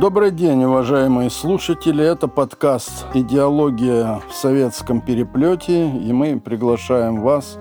[0.00, 2.04] Добрый день, уважаемые слушатели.
[2.04, 7.58] Это подкаст «Идеология в советском переплете», и мы приглашаем вас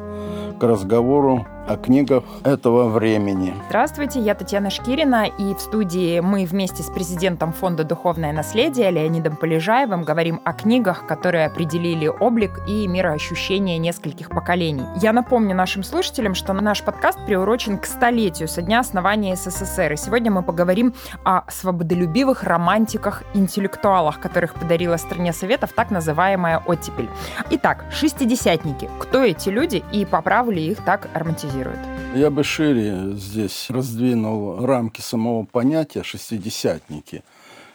[0.60, 3.54] к разговору о книгах этого времени.
[3.70, 9.36] Здравствуйте, я Татьяна Шкирина, и в студии мы вместе с президентом Фонда «Духовное наследие» Леонидом
[9.36, 14.86] Полежаевым говорим о книгах, которые определили облик и мироощущение нескольких поколений.
[15.02, 19.98] Я напомню нашим слушателям, что наш подкаст приурочен к столетию со дня основания СССР, и
[19.98, 20.94] сегодня мы поговорим
[21.24, 27.10] о свободолюбивых романтиках, интеллектуалах, которых подарила стране Советов так называемая оттепель.
[27.50, 28.90] Итак, шестидесятники.
[29.00, 31.55] Кто эти люди и по праву ли их так романтизируют?
[31.56, 31.80] Симпатизирует.
[32.16, 37.24] Я бы шире здесь раздвинул рамки самого понятия «шестидесятники».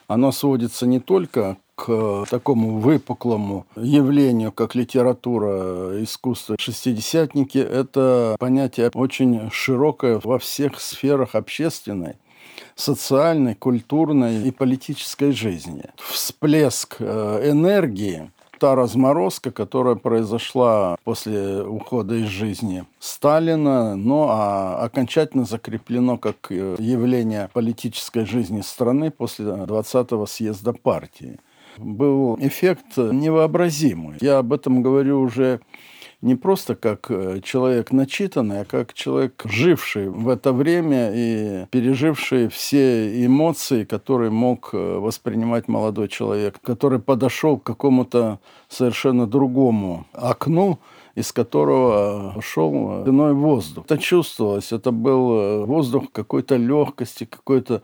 [0.06, 6.56] Оно сводится не только к такому выпуклому явлению, как литература, искусство.
[6.58, 12.16] Шестидесятники– это понятие очень широкое во всех сферах общественной
[12.74, 15.84] социальной, культурной и политической жизни.
[15.96, 25.44] Всплеск э, энергии та разморозка, которая произошла после ухода из жизни Сталина, но а окончательно
[25.44, 31.38] закреплено как э, явление политической жизни страны после 20-го съезда партии.
[31.78, 34.18] Был эффект невообразимый.
[34.20, 35.60] Я об этом говорю уже
[36.23, 42.49] не просто как э, человек начитанный, а как человек, живший в это время и переживший
[42.49, 50.79] все эмоции, которые мог э, воспринимать молодой человек, который подошел к какому-то совершенно другому окну,
[51.15, 53.84] из которого шел иной воздух.
[53.87, 57.82] Это чувствовалось, это был э, воздух какой-то легкости, какой-то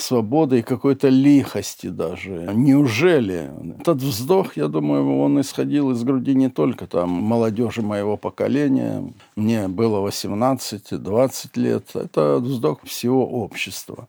[0.00, 2.50] свободы и какой-то лихости даже.
[2.54, 3.50] Неужели?
[3.80, 9.12] Этот вздох, я думаю, он исходил из груди не только там молодежи моего поколения.
[9.36, 11.90] Мне было 18-20 лет.
[11.94, 14.08] Это вздох всего общества.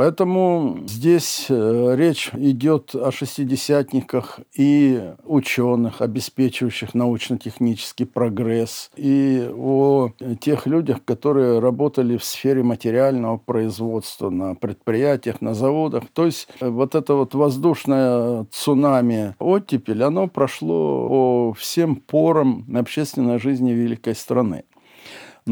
[0.00, 10.08] Поэтому здесь э, речь идет о шестидесятниках и ученых, обеспечивающих научно-технический прогресс, и о
[10.40, 16.04] тех людях, которые работали в сфере материального производства на предприятиях, на заводах.
[16.14, 23.38] То есть э, вот это вот воздушное цунами оттепель, оно прошло по всем порам общественной
[23.38, 24.64] жизни великой страны.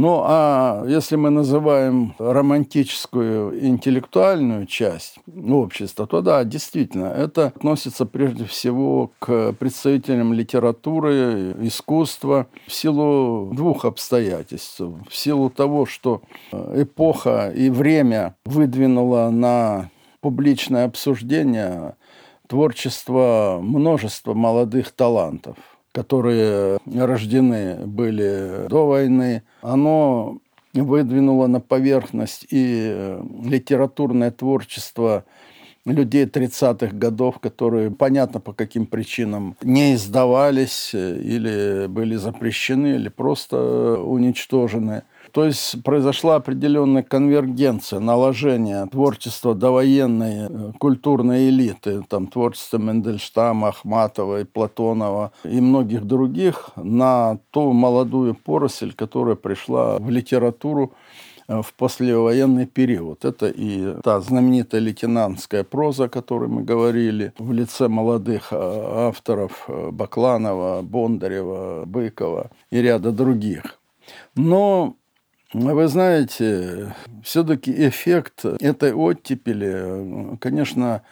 [0.01, 8.45] Ну, а если мы называем романтическую интеллектуальную часть общества, то да, действительно, это относится прежде
[8.45, 14.79] всего к представителям литературы, искусства в силу двух обстоятельств.
[14.79, 16.23] В силу того, что
[16.53, 21.97] эпоха и время выдвинуло на публичное обсуждение
[22.47, 25.57] творчество множества молодых талантов–
[25.93, 30.39] которые рождены были до войны, оно
[30.75, 35.25] выдвинуло на поверхность и э, литературное творчество
[35.85, 43.09] людей 30-х годов, которые, понятно по каким причинам, не издавались э, или были запрещены, или
[43.09, 45.03] просто уничтожены.
[45.33, 54.41] То есть произошла определенная конвергенция, наложение творчества довоенной э, культурной элиты, там творчество Мендельштама, Ахматова
[54.41, 60.93] и Платонова и многих других на ту молодую поросль, которая пришла в литературу
[61.49, 63.25] э, в послевоенный период.
[63.25, 69.69] Это и та знаменитая лейтенантская проза, о которой мы говорили, в лице молодых э, авторов
[69.69, 73.79] Бакланова, Бондарева, Быкова и ряда других.
[74.35, 74.95] Но
[75.53, 81.03] вы знаете, все-таки эффект этой оттепели, конечно,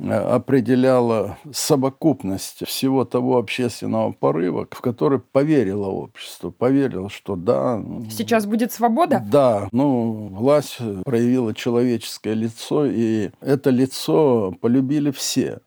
[0.00, 7.82] определяла совокупность всего того общественного порыва, в который поверило общество, поверило, что да.
[8.10, 9.24] Сейчас будет свобода?
[9.28, 15.60] Да, ну, власть проявила человеческое лицо, и это лицо полюбили все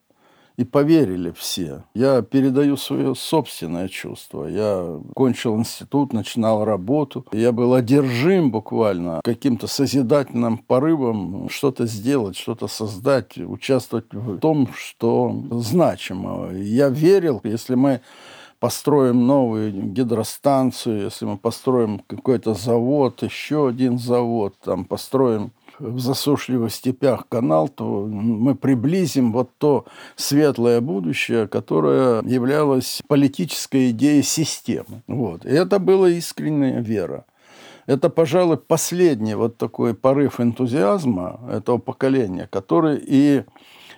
[0.62, 1.84] и поверили все.
[1.96, 4.46] Я передаю свое собственное чувство.
[4.46, 7.26] Я кончил институт, начинал работу.
[7.32, 15.36] Я был одержим буквально каким-то созидательным порывом что-то сделать, что-то создать, участвовать в том, что
[15.50, 16.52] значимо.
[16.54, 18.02] Я верил, если мы
[18.60, 26.74] построим новую гидростанцию, если мы построим какой-то завод, еще один завод, там построим в засушливых
[26.74, 29.86] степях канал, то мы приблизим вот то
[30.16, 35.04] светлое будущее, которое являлось политической идеей системы.
[35.08, 35.46] Вот.
[35.46, 37.26] И это была искренняя вера.
[37.88, 43.44] Это, пожалуй, последний вот такой порыв энтузиазма этого поколения, который и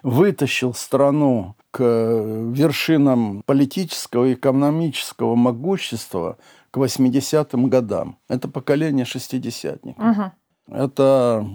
[0.03, 6.37] вытащил страну к вершинам политического и экономического могущества
[6.71, 8.17] к 80-м годам.
[8.27, 10.03] Это поколение шестидесятников.
[10.03, 10.31] Угу.
[10.71, 11.45] Это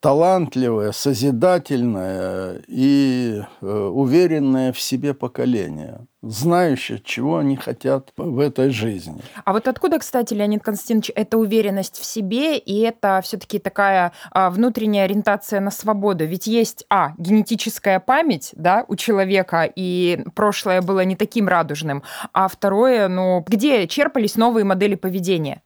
[0.00, 9.22] талантливое, созидательное и э, уверенное в себе поколение, знающее, чего они хотят в этой жизни.
[9.44, 14.50] А вот откуда, кстати, Леонид Константинович, эта уверенность в себе и это все-таки такая а,
[14.50, 16.26] внутренняя ориентация на свободу?
[16.26, 22.02] Ведь есть, а, генетическая память, да, у человека, и прошлое было не таким радужным,
[22.34, 25.62] а второе, ну, где черпались новые модели поведения?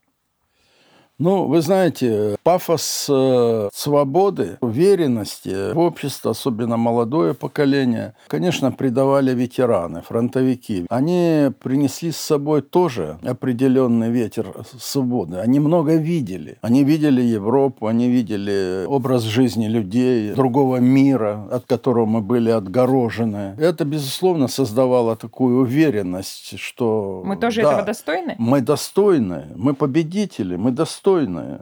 [1.18, 10.02] Ну, вы знаете, пафос э, свободы, уверенности в обществе, особенно молодое поколение, конечно, придавали ветераны,
[10.02, 10.86] фронтовики.
[10.88, 15.36] Они принесли с собой тоже определенный ветер свободы.
[15.36, 16.56] Они много видели.
[16.62, 23.54] Они видели Европу, они видели образ жизни людей, другого мира, от которого мы были отгорожены.
[23.58, 27.22] Это, безусловно, создавало такую уверенность, что...
[27.24, 28.34] Мы тоже да, этого достойны?
[28.38, 31.60] Мы достойны, мы победители, мы достойны достойные.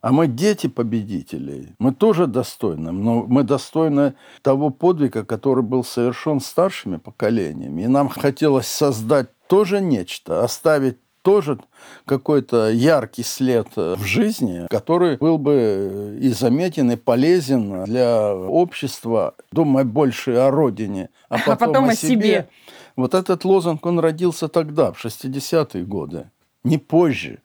[0.00, 1.74] А мы дети победителей.
[1.78, 2.90] Мы тоже достойны.
[2.90, 7.82] Но мы достойны того подвига, который был совершен старшими поколениями.
[7.82, 11.58] И нам хотелось создать тоже нечто, оставить тоже
[12.06, 19.34] какой-то яркий след в жизни, который был бы и заметен, и полезен для общества.
[19.52, 22.22] Думай больше о родине, а потом, а потом о, себе.
[22.22, 22.48] себе.
[22.96, 26.30] Вот этот лозунг, он родился тогда, в 60-е годы,
[26.64, 27.40] не позже.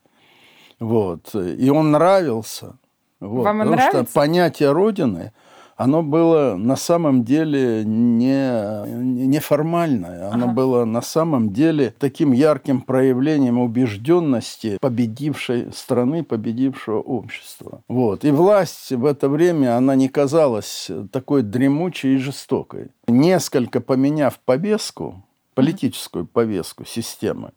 [0.80, 1.34] Вот.
[1.36, 2.78] И он нравился.
[3.20, 3.44] Вот.
[3.44, 4.04] Вам Потому нравится?
[4.04, 5.32] что понятие Родины,
[5.78, 10.30] оно было на самом деле не, неформальное.
[10.32, 10.54] Оно ага.
[10.54, 17.82] было на самом деле таким ярким проявлением убежденности победившей страны, победившего общества.
[17.88, 18.24] Вот.
[18.24, 22.88] И власть в это время, она не казалась такой дремучей и жестокой.
[23.08, 25.24] Несколько поменяв повестку,
[25.56, 27.52] политическую повестку системы,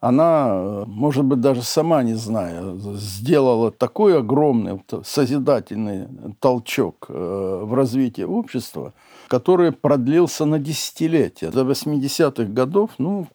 [0.00, 6.08] она, может быть, даже сама не зная, сделала такой огромный созидательный
[6.40, 8.94] толчок э, в развитии общества,
[9.28, 11.50] который продлился на десятилетия.
[11.50, 13.26] До 80-х годов, ну,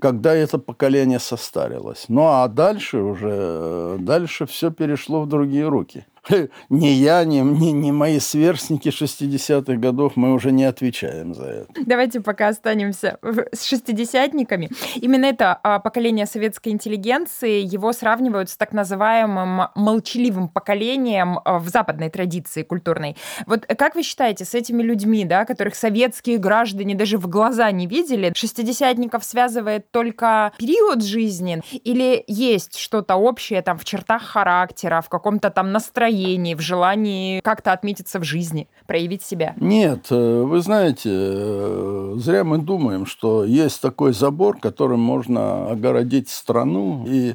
[0.00, 2.06] когда это поколение состарилось.
[2.08, 6.06] Ну а дальше уже, э, дальше все перешло в другие руки.
[6.68, 11.66] ни я, ни, ни, ни мои сверстники 60-х годов, мы уже не отвечаем за это.
[11.84, 13.18] Давайте пока останемся
[13.52, 14.70] с шестидесятниками.
[14.96, 21.68] Именно это а, поколение советской интеллигенции, его сравнивают с так называемым молчаливым поколением а, в
[21.68, 23.16] западной традиции культурной.
[23.46, 27.86] Вот как вы считаете, с этими людьми, да, которых советские граждане даже в глаза не
[27.86, 35.08] видели, шестидесятников связывает только период жизни или есть что-то общее там в чертах характера, в
[35.08, 39.54] каком-то там настроении, настроении, в желании как-то отметиться в жизни, проявить себя?
[39.56, 46.28] Нет, э, вы знаете, э, зря мы думаем, что есть такой забор, которым можно огородить
[46.28, 47.34] страну и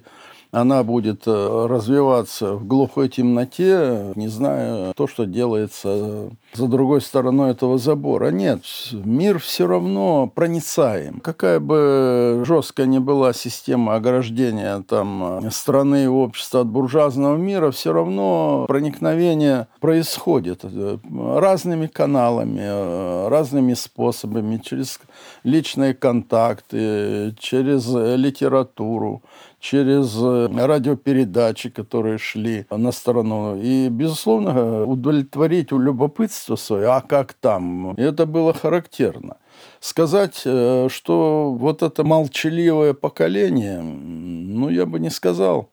[0.52, 7.52] она будет э, развиваться в глухой темноте, не зная то, что делается за другой стороной
[7.52, 8.32] этого забора.
[8.32, 8.62] Нет,
[8.92, 11.20] мир все равно проницаем.
[11.20, 17.70] Какая бы жесткая ни была система ограждения там, э, страны и общества от буржуазного мира,
[17.70, 25.00] все равно проникновение происходит э, разными каналами, разными способами, через
[25.44, 29.22] личные контакты, через литературу
[29.60, 33.60] через э, радиопередачи, которые шли на сторону.
[33.62, 39.38] И, безусловно, удовлетворить любопытство свое, а как там, это было характерно.
[39.80, 45.70] Сказать, э, что вот это молчаливое поколение, ну, я бы не сказал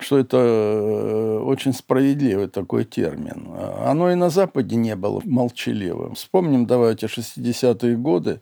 [0.00, 3.46] что это э, очень справедливый такой термин.
[3.86, 6.16] Оно и на Западе не было молчаливым.
[6.16, 8.40] Вспомним, давайте, 60-е годы.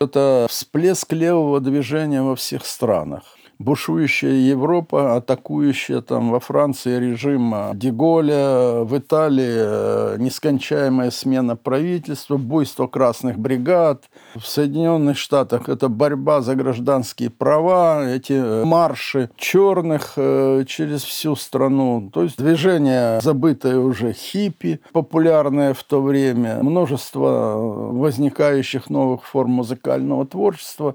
[0.00, 8.84] Это всплеск левого движения во всех странах бушующая Европа, атакующая там во Франции режим Деголя,
[8.84, 14.04] в Италии э, нескончаемая смена правительства, буйство красных бригад,
[14.36, 21.34] в Соединенных Штатах это борьба за гражданские права, эти э, марши черных э, через всю
[21.34, 27.56] страну, то есть движение, забытое уже хиппи, популярное в то время, множество
[27.92, 30.94] возникающих новых форм музыкального творчества,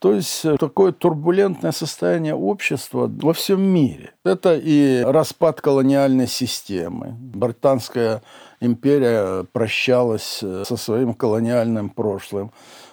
[0.00, 4.14] то есть э, такое турбулентное состояние общества во всем мире.
[4.24, 7.14] Это и распад колониальной системы.
[7.20, 8.22] Британская
[8.60, 12.50] империя прощалась э, со своим колониальным прошлым.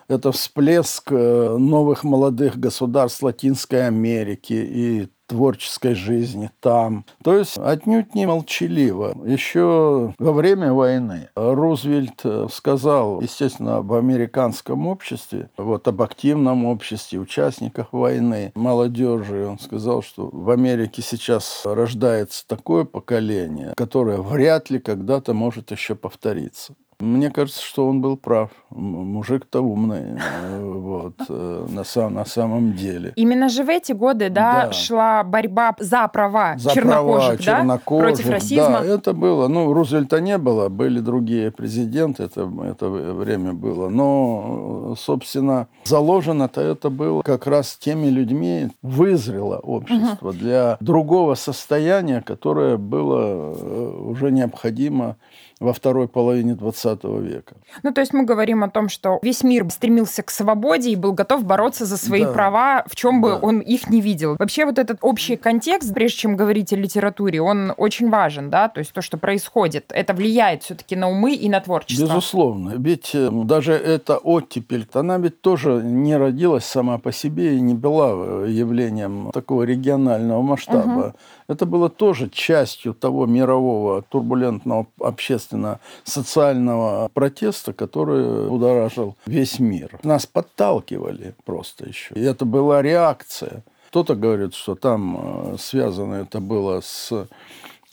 [0.09, 7.05] Это всплеск э, новых молодых государств Латинской Америки и творческой жизни там.
[7.23, 9.15] То есть отнюдь не молчаливо.
[9.25, 17.19] Еще во время войны Рузвельт э, сказал, естественно, об американском обществе, вот об активном обществе,
[17.19, 19.45] участниках войны, молодежи.
[19.45, 25.95] Он сказал, что в Америке сейчас рождается такое поколение, которое вряд ли когда-то может еще
[25.95, 26.73] повториться.
[26.99, 28.49] Мне кажется, что он был прав.
[28.71, 33.13] Мужик-то умный, э, вот, э, на, сам, на самом деле.
[33.15, 34.71] Именно же в эти годы, да, да.
[34.71, 37.77] шла борьба за права за чернокожих, права да?
[37.85, 38.81] против расизма.
[38.81, 39.47] Да, это было.
[39.47, 43.89] Ну, Рузвельта не было, были другие президенты, это, это время было.
[43.89, 50.37] Но, собственно, заложено-то это было как раз теми людьми, вызрело общество угу.
[50.37, 55.15] для другого состояния, которое было э, уже необходимо
[55.59, 57.55] во второй половине 20 века.
[57.83, 61.13] Ну, то есть мы говорим о том, что весь мир стремился к свободе и был
[61.13, 62.31] готов бороться за свои да.
[62.31, 63.35] права, в чем бы да.
[63.37, 64.35] он их не видел.
[64.37, 68.79] Вообще вот этот общий контекст, прежде чем говорить о литературе, он очень важен, да, то
[68.79, 72.05] есть то, что происходит, это влияет все-таки на умы и на творчество.
[72.05, 77.61] Безусловно, ведь э, даже эта оттепель, она ведь тоже не родилась сама по себе и
[77.61, 80.99] не была э, явлением такого регионального масштаба.
[80.99, 81.13] Угу.
[81.47, 89.97] Это было тоже частью того мирового турбулентного общественно-социального протеста, который удоражил весь мир.
[90.03, 92.13] Нас подталкивали просто еще.
[92.15, 93.63] И это была реакция.
[93.89, 97.29] Кто-то говорит, что там э, связано это было с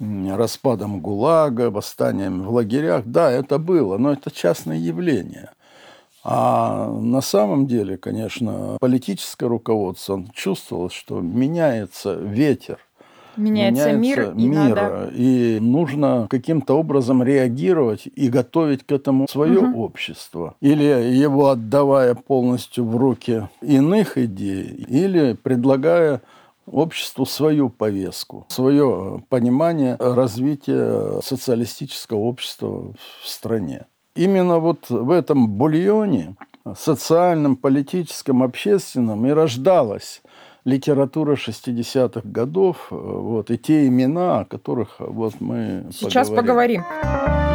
[0.00, 3.04] распадом ГУЛАГа, восстанием в лагерях.
[3.06, 5.50] Да, это было, но это частное явление.
[6.24, 12.78] А на самом деле, конечно, политическое руководство чувствовало, что меняется ветер–
[13.36, 15.10] Меняется, меняется мир, и, надо...
[15.14, 19.82] и нужно каким-то образом реагировать и готовить к этому свое угу.
[19.82, 20.54] общество.
[20.60, 26.22] Или его отдавая полностью в руки иных идей, или предлагая
[26.66, 33.86] обществу свою повестку, свое понимание развития социалистического общества в стране.
[34.14, 36.36] Именно вот в этом бульоне
[36.76, 40.22] социальном, политическом, общественном и рождалась
[40.64, 46.82] литература 60-х годов, э, вот, и те имена, о которых вот мы Сейчас поговорим.
[46.82, 47.53] поговорим.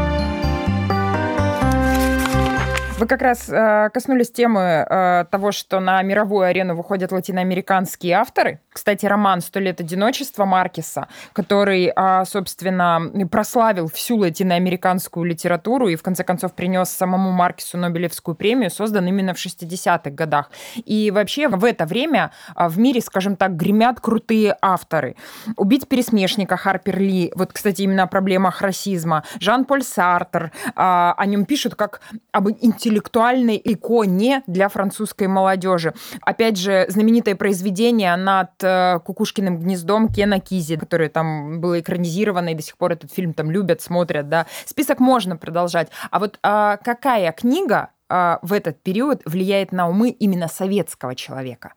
[3.00, 8.60] Вы как раз э, коснулись темы э, того, что на мировую арену выходят латиноамериканские авторы.
[8.74, 13.02] Кстати, роман «Сто лет одиночества» Маркеса, который, э, собственно,
[13.32, 19.34] прославил всю латиноамериканскую литературу и, в конце концов, принес самому Маркесу Нобелевскую премию, создан именно
[19.34, 20.52] в 60-х годах.
[20.84, 25.16] И вообще в это время э, в мире, скажем так, гремят крутые авторы.
[25.56, 29.24] «Убить пересмешника» Харпер Ли, вот, кстати, именно о проблемах расизма.
[29.40, 32.02] Жан-Поль Сартер, э, о нем пишут как
[32.34, 35.94] об интеллектуальном интеллектуальной иконе для французской молодежи.
[36.22, 42.56] Опять же, знаменитое произведение над э, Кукушкиным гнездом Кена Кизи, которое там было экранизировано, и
[42.56, 44.48] до сих пор этот фильм там любят, смотрят, да.
[44.66, 45.90] Список можно продолжать.
[46.10, 51.74] А вот а, какая книга а, в этот период влияет на умы именно советского человека?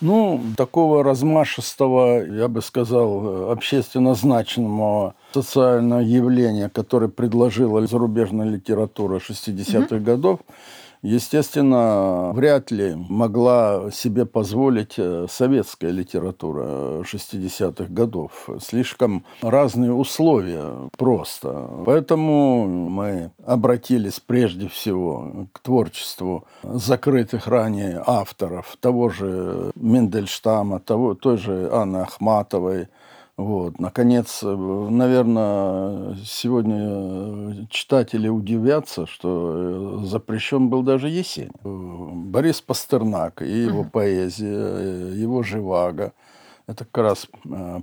[0.00, 9.96] Ну, такого размашистого, я бы сказал, общественно значимого социального явления, которое предложила зарубежная литература 60-х
[9.96, 10.04] угу.
[10.04, 10.40] годов,
[11.06, 18.48] естественно, вряд ли могла себе позволить э, советская литература 60-х годов.
[18.60, 21.68] Слишком разные условия просто.
[21.84, 31.38] Поэтому мы обратились прежде всего к творчеству закрытых ранее авторов, того же Мендельштама, того, той
[31.38, 32.88] же Анны Ахматовой,
[33.36, 33.78] вот.
[33.78, 42.30] Наконец, э, наверное, сегодня читатели удивятся, что э, запрещен был даже Есенин.
[42.30, 46.14] Борис Пастернак и его mm поэзия, э, его «Живаго».
[46.66, 47.28] Это как раз,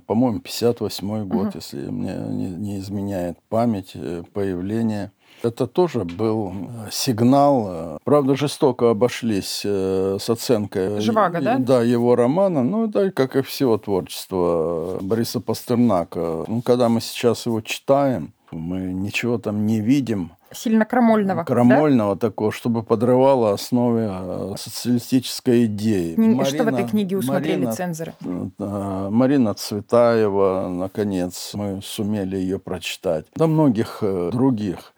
[0.06, 3.96] по-моему, 58 год, mm если мне не изменяет память,
[4.32, 5.12] появления
[5.44, 7.66] это тоже был э, сигнал.
[7.68, 11.58] Э, правда, жестоко обошлись э, с оценкой Живаго, да?
[11.58, 12.62] Да, его романа.
[12.62, 16.44] Ну, да, как и всего творчества Бориса Пастернака.
[16.46, 20.32] Ну, когда мы сейчас его читаем, мы ничего там не видим.
[20.52, 21.42] Сильно крамольного.
[21.42, 22.28] Крамольного да?
[22.28, 26.14] такого, чтобы подрывало основе социалистической идеи.
[26.16, 28.14] Марина, что в этой книге усмотрели Марина, цензоры?
[28.58, 33.26] Марина Цветаева, наконец, мы сумели ее прочитать.
[33.34, 34.93] Да многих других.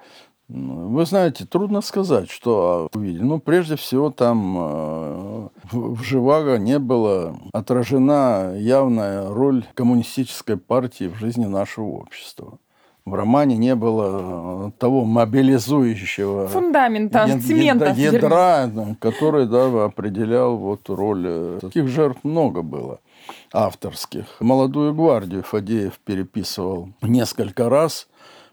[0.49, 3.23] Ну, вы знаете, трудно сказать, что увидели.
[3.23, 11.17] Ну, прежде всего, там э, в Живаго не было отражена явная роль коммунистической партии в
[11.17, 12.59] жизни нашего общества.
[13.05, 20.57] В романе не было э, того мобилизующего фундамента, яд, цемента, ядра, ядра который да, определял
[20.57, 21.25] вот роль.
[21.27, 23.01] Э, таких жертв много было
[23.53, 24.27] авторских.
[24.41, 28.09] «Молодую гвардию» Фадеев переписывал несколько раз,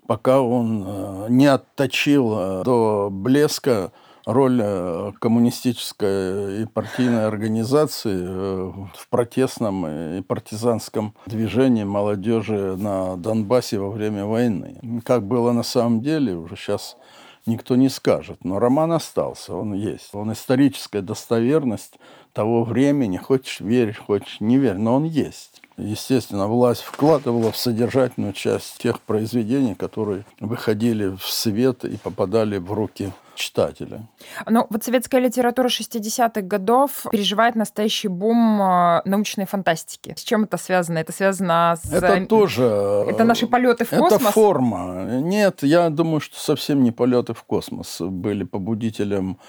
[0.08, 3.92] пока он э, не отточил до блеска
[4.26, 13.80] роль э, коммунистической и партийной организации э, в протестном и партизанском движении молодежи на Донбассе
[13.80, 15.02] во время войны.
[15.06, 16.98] Как было на самом деле, уже сейчас
[17.46, 18.44] никто не скажет.
[18.44, 20.10] Но роман остался, он есть.
[20.14, 21.96] Он историческая достоверность
[22.32, 23.18] того времени.
[23.18, 25.62] Хочешь верь, хочешь не верь, но он есть.
[25.78, 32.72] Естественно, власть вкладывала в содержательную часть тех произведений, которые выходили в свет и попадали в
[32.72, 34.08] руки читателя.
[34.48, 40.14] Но вот советская литература 60-х годов переживает настоящий бум э, научной фантастики.
[40.16, 41.00] С чем это связано?
[41.00, 41.92] Это связано с...
[41.92, 42.64] Это тоже...
[43.10, 44.22] Это наши полеты в космос?
[44.22, 45.06] Это форма.
[45.22, 49.40] Нет, я думаю, что совсем не полеты в космос были побудителем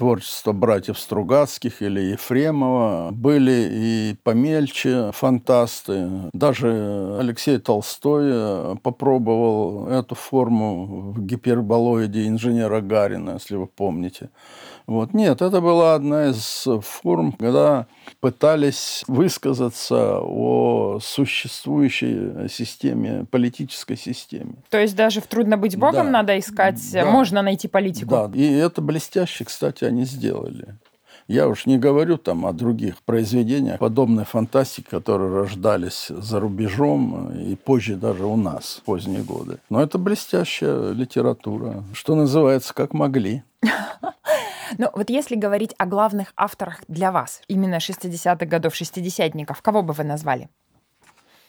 [0.00, 3.10] творчества братьев Стругацких или Ефремова.
[3.12, 6.08] Были и помельче фантасты.
[6.32, 14.30] Даже Алексей Толстой э, попробовал эту форму в гиперболоиде инженера Гарина, если вы помните.
[14.86, 15.14] Вот.
[15.14, 17.86] Нет, это была одна из форм, когда
[18.20, 24.54] пытались высказаться о существующей системе, политической системе.
[24.68, 26.10] То есть даже в «Трудно быть Богом» да.
[26.10, 27.04] надо искать, да.
[27.04, 28.10] можно найти политику?
[28.10, 30.76] Да, и это блестяще, кстати, они сделали.
[31.30, 37.54] Я уж не говорю там о других произведениях подобной фантастики, которые рождались за рубежом и
[37.54, 39.58] позже даже у нас, в поздние годы.
[39.70, 43.44] Но это блестящая литература, что называется, как могли.
[44.78, 49.92] Но вот если говорить о главных авторах для вас, именно 60-х годов, шестидесятников, кого бы
[49.92, 50.48] вы назвали?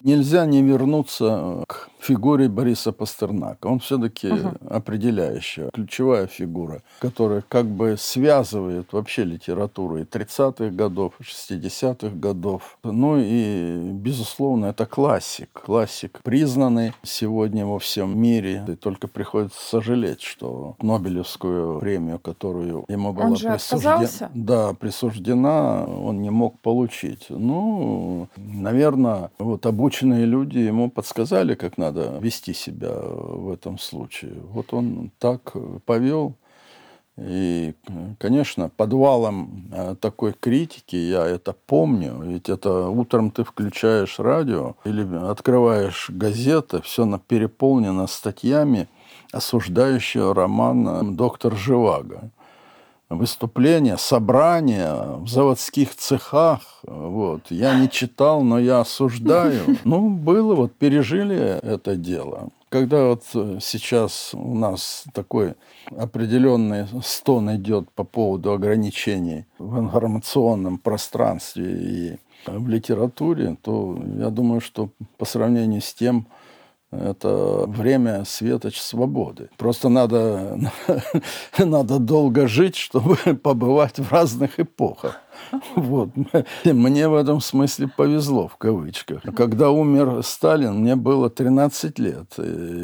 [0.04, 3.68] Нельзя не вернуться к фигуре Бориса Пастернака.
[3.68, 4.52] Он все-таки угу.
[4.70, 12.78] определяющая, ключевая фигура, которая как бы связывает вообще литературу и 30-х годов, и 60-х годов.
[12.84, 15.50] Ну и, безусловно, это классик.
[15.54, 18.66] Классик, признанный сегодня во всем мире.
[18.68, 26.32] И только приходится сожалеть, что Нобелевскую премию, которую ему была присуждена, да, присуждена, он не
[26.32, 27.28] мог получить.
[27.30, 34.36] Ну, наверное, вот обученные люди ему подсказали, как надо вести себя в этом случае.
[34.54, 35.54] Вот он так
[35.86, 36.36] повел.
[37.18, 37.74] И,
[38.18, 45.06] конечно, подвалом э, такой критики, я это помню, ведь это утром ты включаешь радио или
[45.30, 48.88] открываешь газеты, все переполнено статьями,
[49.34, 52.32] осуждающего роман «Доктор Живаго»
[53.16, 56.62] выступления, собрания в заводских цехах.
[56.84, 57.42] Вот.
[57.50, 59.78] Я не читал, но я осуждаю.
[59.84, 62.50] Ну, было, вот пережили это дело.
[62.70, 63.24] Когда вот
[63.60, 65.56] сейчас у нас такой
[65.98, 74.62] определенный стон идет по поводу ограничений в информационном пространстве и в литературе, то я думаю,
[74.62, 76.28] что по сравнению с тем,
[76.92, 79.50] это время светоч свободы.
[79.58, 80.60] Просто надо,
[81.58, 85.20] надо долго жить, чтобы побывать в разных эпохах.
[85.76, 86.10] Вот.
[86.66, 89.22] Мне в этом смысле повезло, в кавычках.
[89.36, 92.34] Когда умер Сталин, мне было 13 лет.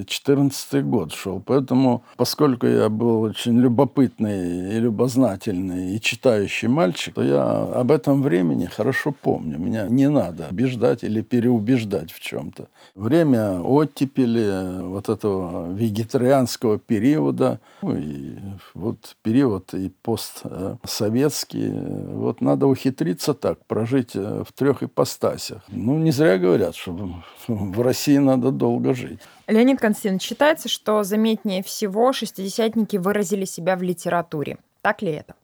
[0.08, 1.41] 14 год шел.
[1.46, 7.43] Поэтому, поскольку я был очень любопытный и любознательный и читающий мальчик, то я
[7.74, 9.58] об этом времени хорошо помню.
[9.58, 12.67] Меня не надо убеждать или переубеждать в чем-то.
[12.96, 18.36] Время оттепели, вот этого вегетарианского периода, ну и
[18.74, 21.72] вот период и постсоветский,
[22.13, 25.62] вот надо ухитриться так, прожить э, в трех ипостасях.
[25.67, 29.19] Ну, не зря говорят, что в России надо долго жить.
[29.47, 34.57] Леонид Константинович, считается, что заметнее всего шестидесятники выразили себя в литературе.
[34.81, 35.36] Так ли это?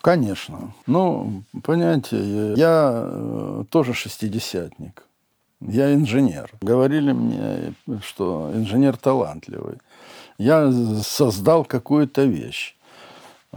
[0.00, 0.74] Конечно.
[0.86, 5.04] Ну, понимаете, я э, тоже шестидесятник.
[5.60, 6.50] Я инженер.
[6.60, 9.76] Говорили мне, что инженер талантливый.
[10.38, 12.76] Я создал какую-то вещь.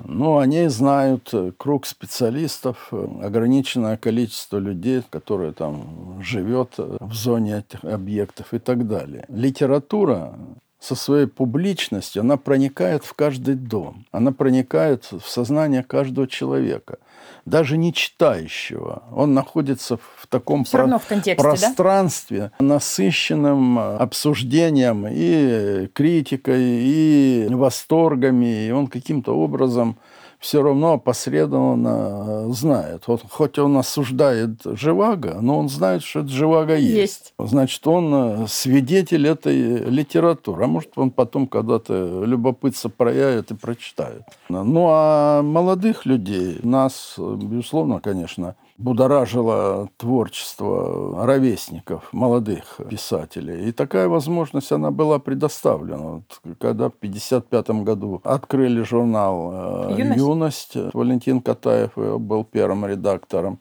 [0.03, 7.13] Ну, они знают э, круг специалистов, э, ограниченное количество людей, которые там живет э, в
[7.13, 9.25] зоне этих объектов и так далее.
[9.29, 10.37] Литература
[10.79, 16.97] со своей публичностью, она проникает в каждый дом, она проникает в сознание каждого человека–
[17.45, 19.03] даже не читающего.
[19.11, 22.65] Он находится в таком равно в контексте, пространстве, да?
[22.65, 29.97] насыщенном обсуждением и критикой, и восторгами, и он каким-то образом
[30.39, 33.07] все равно опосредованно знает.
[33.07, 36.95] Вот, хоть он осуждает Живаго, но он знает, что это Живаго есть.
[36.95, 37.33] есть.
[37.39, 40.65] Значит, он э, свидетель этой литературы.
[40.65, 44.23] А может, он потом когда-то любопытство проявит и прочитает.
[44.49, 53.69] Ну, а молодых людей, нас, безусловно, конечно, будоражило творчество ровесников, молодых писателей.
[53.69, 55.97] И такая возможность, она была предоставлена.
[55.97, 63.59] Вот, когда в 1955 году открыли журнал «Юность», «Юность» Валентин Катаев был первым редактором.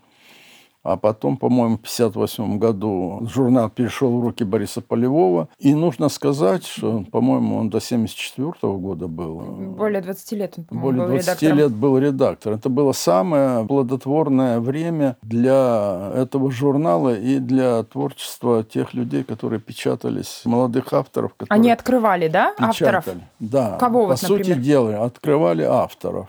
[0.85, 5.49] А потом, по-моему, в 1958 году журнал перешел в руки Бориса Полевого.
[5.59, 9.41] И нужно сказать, что, по-моему, он до 1974 года был.
[9.79, 12.53] Более 20 лет он, Более 20 был лет был редактор.
[12.53, 20.43] Это было самое плодотворное время для этого журнала и для творчества тех людей, которые печатались,
[20.45, 21.33] молодых авторов.
[21.35, 22.97] Которые Они открывали, да, печатали.
[22.97, 23.19] авторов?
[23.41, 23.79] Да.
[23.81, 24.59] Кого По вот, сути например?
[24.59, 26.29] дела, открывали авторов.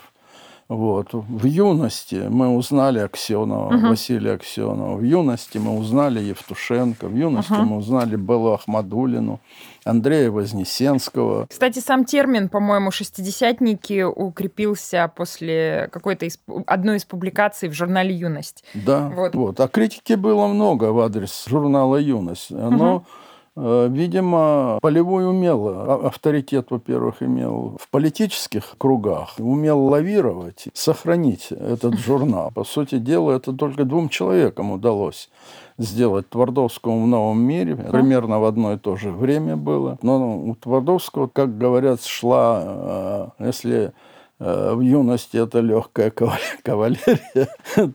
[0.67, 1.09] Вот.
[1.13, 3.89] В юности мы узнали Аксенова, uh-huh.
[3.89, 4.95] Василия Аксенова.
[4.97, 7.07] В юности мы узнали Евтушенко.
[7.07, 7.63] В юности uh-huh.
[7.63, 9.39] мы узнали Беллу Ахмадулину,
[9.83, 11.45] Андрея Вознесенского.
[11.47, 18.63] Кстати, сам термин, по-моему, «шестидесятники» укрепился после какой-то из, одной из публикаций в журнале «Юность».
[18.73, 19.35] Да, вот.
[19.35, 19.59] вот.
[19.59, 22.49] А критики было много в адрес журнала «Юность».
[22.49, 23.24] Но Э,
[23.55, 32.51] видимо, Полевой умел, а, авторитет, во-первых, имел в политических кругах, умел лавировать, сохранить этот журнал.
[32.53, 35.29] По сути дела, это только двум человекам удалось
[35.77, 37.75] сделать Твардовскому в новом мире.
[37.75, 39.97] Примерно в одно и то же время было.
[40.01, 43.91] Но у Твардовского, как говорят, шла, э, если Э,
[44.37, 46.11] в юности это легкая
[46.63, 47.47] кавалерия,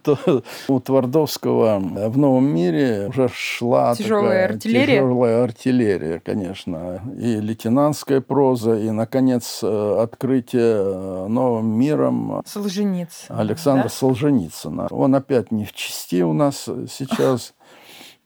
[0.03, 4.97] то у Твардовского в новом мире уже шла тяжелая такая артиллерия.
[4.97, 13.85] тяжелая артиллерия, конечно, и лейтенантская проза, и, наконец, э, открытие э, новым миром Солженицын, Александра
[13.85, 13.89] да?
[13.91, 14.89] Солженицына.
[14.91, 17.55] Он опять не в части у нас сейчас.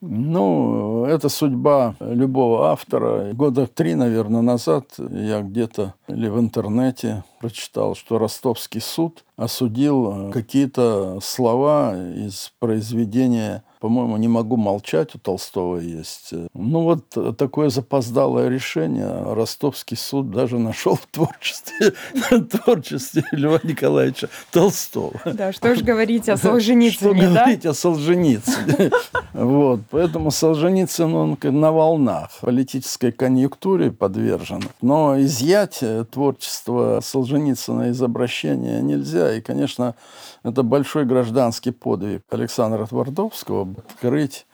[0.06, 3.32] Ну, это судьба любого автора.
[3.32, 11.20] Года три, наверное, назад я где-то или в интернете прочитал, что ростовский суд осудил какие-то
[11.22, 16.30] слова из произведения по-моему, «Не могу молчать» у Толстого есть.
[16.54, 21.92] Ну, вот такое запоздалое решение Ростовский суд даже нашел в творчестве,
[22.50, 25.20] творчестве Льва Николаевича Толстого.
[25.26, 28.90] Да, что ж говорить о Солженицыне, Что говорить о Солженицыне.
[29.34, 34.62] Вот, поэтому Солженицын, он на волнах политической конъюнктуре подвержен.
[34.80, 39.34] Но изъять творчество Солженицына из обращения нельзя.
[39.34, 39.96] И, конечно,
[40.44, 44.46] это большой гражданский подвиг Александра Твардовского открыть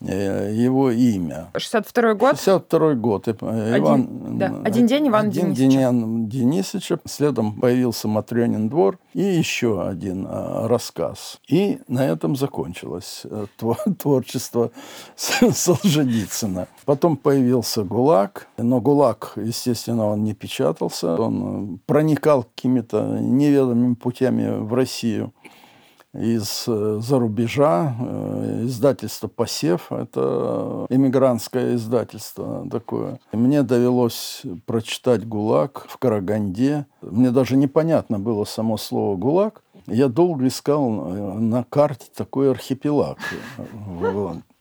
[0.00, 1.50] э, его имя.
[1.56, 2.36] 62 год?
[2.36, 3.28] 62 год.
[3.28, 4.60] Один, Иван, да.
[4.64, 5.90] один день Иван один Денисовича.
[5.90, 6.98] День Денисовича.
[7.06, 11.40] Следом появился Матрёнин двор и еще один а, рассказ.
[11.48, 13.46] И на этом закончилось э,
[13.98, 14.70] творчество
[15.16, 16.68] Солженицына.
[16.84, 21.14] Потом появился ГУЛАГ, но ГУЛАГ, естественно, он не печатался.
[21.14, 25.32] Он проникал какими-то неведомыми путями в Россию
[26.14, 27.94] из-за рубежа.
[27.98, 33.18] Э, издательство «Посев»— это эмигрантское издательство такое.
[33.32, 36.86] Мне довелось прочитать «ГУЛАГ» в Караганде.
[37.02, 39.62] Мне даже непонятно было само слово «ГУЛАГ».
[39.86, 43.18] Я долго искал э, на карте такой архипелаг.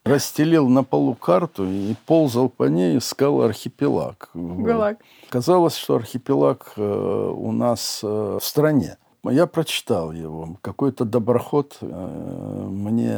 [0.04, 4.30] Расстелил на полу карту и ползал по ней, искал архипелаг.
[4.34, 4.98] ГУЛАГ.
[5.30, 8.98] Казалось, что архипелаг э, у нас в стране.
[9.26, 10.58] Я прочитал его.
[10.62, 13.18] Какой-то доброход, э, мне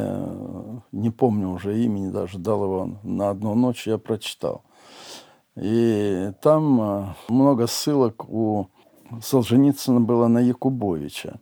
[0.92, 4.62] не помню уже имени, даже дал его на одну ночь, я прочитал.
[5.56, 8.68] И там э, много ссылок у
[9.20, 11.40] Солженицына было на Якубовича.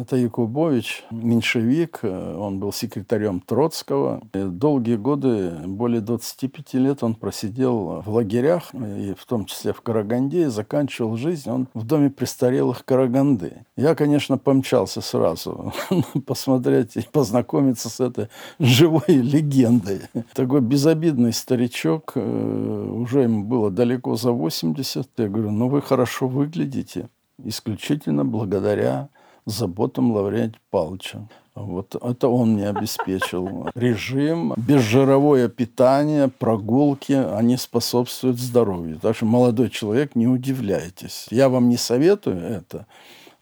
[0.00, 4.22] Это Якубович, меньшевик, он был секретарем Троцкого.
[4.32, 9.80] И долгие годы, более 25 лет он просидел в лагерях, и в том числе в
[9.80, 13.64] Караганде, и заканчивал жизнь он в доме престарелых Караганды.
[13.76, 15.72] Я, конечно, помчался сразу
[16.26, 20.00] посмотреть и познакомиться с этой живой легендой.
[20.34, 25.08] Такой безобидный старичок, э, уже ему было далеко за 80.
[25.16, 27.08] Я говорю, ну вы хорошо выглядите
[27.44, 29.08] исключительно благодаря
[29.50, 31.28] заботам Лаврентия Павловича.
[31.54, 33.68] Вот это он мне обеспечил.
[33.74, 38.98] Режим, безжировое питание, прогулки, они способствуют здоровью.
[39.00, 41.26] Так что, молодой человек, не удивляйтесь.
[41.30, 42.86] Я вам не советую это,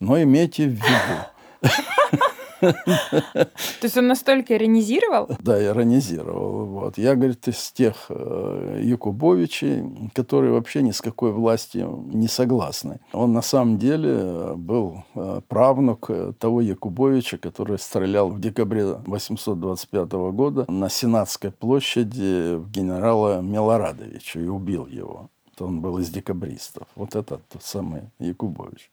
[0.01, 1.71] но имейте в виду.
[2.61, 5.29] То есть он настолько иронизировал?
[5.41, 6.67] Да, иронизировал.
[6.67, 6.99] Вот.
[6.99, 13.01] Я, говорит, из тех э, Якубовичей, которые вообще ни с какой властью не согласны.
[13.13, 20.65] Он на самом деле был э, правнук того Якубовича, который стрелял в декабре 825 года
[20.69, 25.31] на Сенатской площади в генерала Милорадовича и убил его.
[25.61, 26.87] Он был из декабристов.
[26.95, 28.91] Вот этот тот самый Якубович.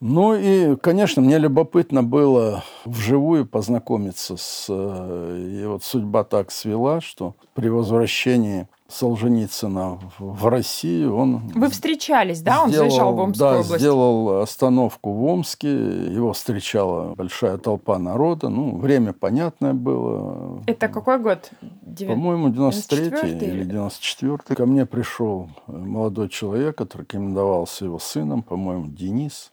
[0.00, 4.66] Ну и, конечно, мне любопытно было вживую познакомиться с...
[4.68, 11.48] Э, и вот судьба так свела, что при возвращении Солженицына в Россию он...
[11.54, 12.62] Вы встречались, да?
[12.62, 13.80] Он сделал, заезжал в Омскую да, область?
[13.80, 15.68] сделал остановку в Омске.
[15.68, 18.50] Его встречала большая толпа народа.
[18.50, 20.62] Ну, время понятное было.
[20.66, 21.50] Это какой год?
[21.98, 23.06] По-моему, 93
[23.46, 29.52] или 94 Ко мне пришел молодой человек, который рекомендовался его сыном, по-моему, Денис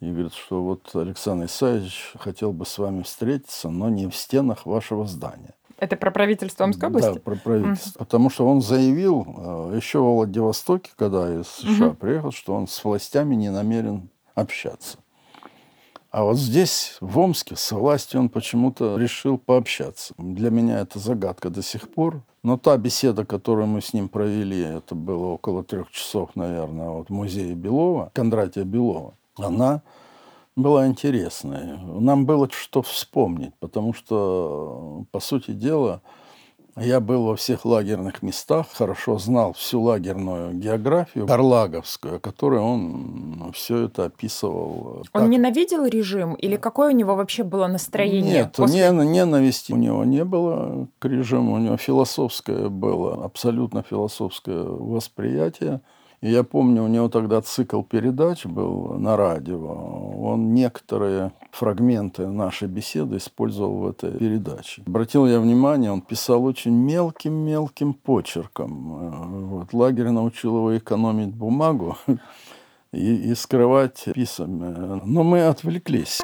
[0.00, 4.64] и говорит, что вот Александр Исаевич хотел бы с вами встретиться, но не в стенах
[4.66, 5.54] вашего здания.
[5.78, 7.14] Это про правительство Омской области?
[7.14, 7.98] Да, про правительство.
[7.98, 7.98] Mm.
[7.98, 11.96] Потому что он заявил э, еще в Владивостоке, когда из США mm-hmm.
[11.96, 14.98] приехал, что он с властями не намерен общаться.
[16.10, 20.14] А вот здесь, в Омске, с властью он почему-то решил пообщаться.
[20.16, 22.22] Для меня это загадка до сих пор.
[22.42, 27.08] Но та беседа, которую мы с ним провели, это было около трех часов, наверное, вот
[27.08, 29.82] в музее Белова, Кондратия Белова она
[30.56, 31.78] была интересной.
[31.78, 36.02] Нам было что вспомнить, потому что, по сути дела,
[36.76, 43.86] я был во всех лагерных местах, хорошо знал всю лагерную географию Карлаговскую, которую он все
[43.86, 45.02] это описывал.
[45.12, 45.28] Он так.
[45.28, 48.32] ненавидел режим или какое у него вообще было настроение?
[48.32, 48.90] Нет, после...
[48.90, 55.80] ненависти у него не было к режиму, у него философское было, абсолютно философское восприятие–
[56.20, 59.58] и я помню, у него тогда цикл передач был на радио.
[60.20, 64.82] Он некоторые фрагменты нашей беседы использовал в этой передаче.
[64.86, 69.48] Обратил я внимание, он писал очень мелким-мелким почерком.
[69.48, 71.96] Вот, лагерь научил его экономить бумагу
[72.92, 75.00] и, и скрывать писами.
[75.04, 76.20] Но мы отвлеклись.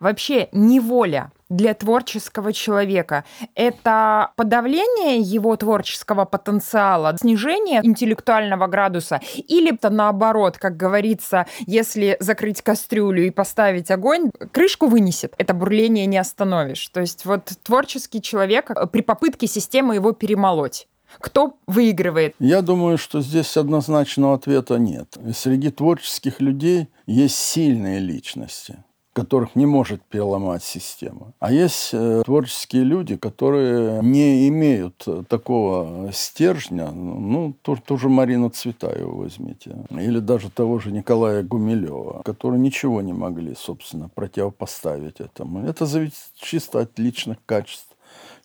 [0.00, 9.90] Вообще неволя для творческого человека– это подавление его творческого потенциала, снижение интеллектуального градуса, или это
[9.90, 15.34] наоборот, как говорится, если закрыть кастрюлю и поставить огонь, крышку вынесет.
[15.38, 16.86] Это бурление не остановишь.
[16.88, 20.86] То есть вот творческий человек при попытке системы его перемолоть.
[21.18, 22.34] Кто выигрывает?
[22.38, 25.16] Я думаю, что здесь однозначного ответа нет.
[25.34, 28.84] Среди творческих людей есть сильные личности
[29.18, 31.32] которых не может переломать система.
[31.40, 36.92] А есть э, творческие люди, которые не имеют такого стержня.
[36.92, 39.76] Ну, ту, ту же Марину Цветаеву возьмите.
[39.90, 45.66] Или даже того же Николая Гумилева, которые ничего не могли, собственно, противопоставить этому.
[45.66, 47.96] Это зависит чисто от личных качеств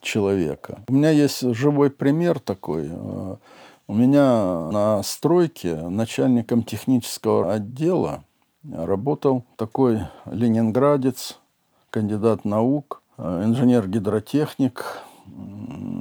[0.01, 0.79] человека.
[0.87, 2.89] У меня есть живой пример такой.
[2.89, 3.35] Э,
[3.85, 8.23] у меня на стройке начальником технического отдела
[8.71, 11.39] работал такой ленинградец,
[11.89, 14.85] кандидат наук, э, инженер-гидротехник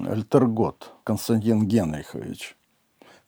[0.08, 2.56] Эльтергот Константин Генрихович.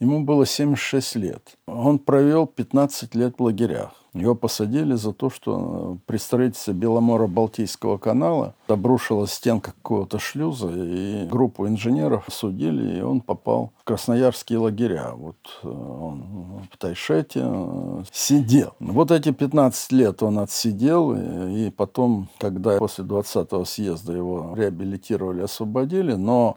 [0.00, 1.56] Ему было 76 лет.
[1.66, 4.03] Он провел 15 лет в лагерях.
[4.14, 11.66] Его посадили за то, что при строительстве Беломора-Балтийского канала обрушилась стенка какого-то шлюза, и группу
[11.66, 15.14] инженеров судили, и он попал в красноярские лагеря.
[15.16, 18.74] Вот э, он в Тайшете э, сидел.
[18.78, 21.12] Вот эти 15 лет он отсидел,
[21.48, 26.56] и потом, когда после 20-го съезда его реабилитировали, освободили, но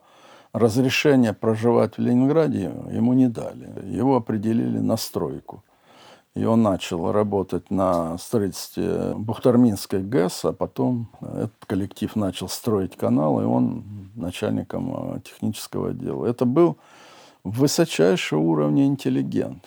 [0.53, 3.67] разрешение проживать в Ленинграде ему не дали.
[3.83, 5.63] Его определили на стройку.
[6.37, 13.41] И он начал работать на строительстве Бухтарминской ГЭС, а потом этот коллектив начал строить канал,
[13.41, 13.83] и он
[14.15, 16.27] начальником э, технического отдела.
[16.27, 16.77] Это был
[17.43, 19.65] высочайшего уровня интеллигент.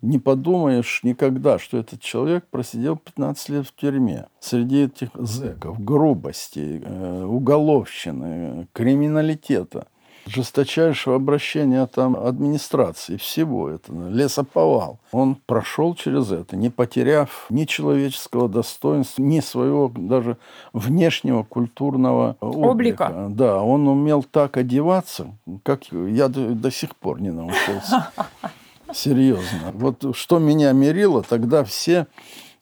[0.00, 4.26] Не подумаешь никогда, что этот человек просидел 15 лет в тюрьме.
[4.38, 9.88] Среди этих зэков, грубости, э, уголовщины, криминалитета–
[10.28, 14.98] жесточайшего обращения там администрации, всего этого, лесоповал.
[15.12, 20.36] Он прошел через это, не потеряв ни человеческого достоинства, ни своего даже
[20.72, 23.06] внешнего культурного облика.
[23.06, 23.26] облика.
[23.30, 28.10] Да, он умел так одеваться, как я до, до сих пор не научился.
[28.92, 29.72] Серьезно.
[29.74, 32.06] Вот что меня мерило, тогда все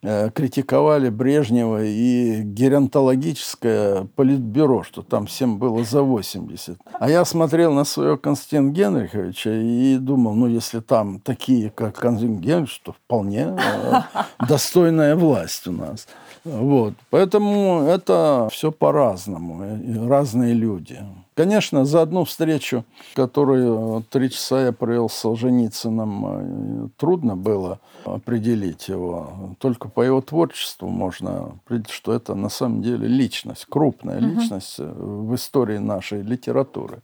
[0.03, 6.79] критиковали Брежнева и геронтологическое политбюро, что там всем было за 80.
[6.93, 12.41] А я смотрел на своего Константина Генриховича и думал, ну, если там такие, как Константин
[12.41, 13.93] Генрихович, то вполне э,
[14.49, 16.07] достойная власть у нас.
[16.45, 16.95] Вот.
[17.11, 21.01] Поэтому это все по-разному, разные люди.
[21.37, 28.89] Конечно, за одну встречу, которую три часа я провел с Солженицыным, э, трудно было определить
[28.89, 29.55] его.
[29.59, 34.29] Только по его творчеству можно определить, что это на самом деле личность, крупная угу.
[34.29, 37.03] личность в истории нашей литературы.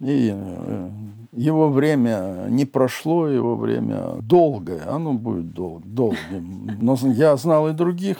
[0.00, 0.90] И э,
[1.32, 6.78] его время не прошло, его время долгое, оно будет дол- долгим.
[6.80, 8.18] Но я знал и других.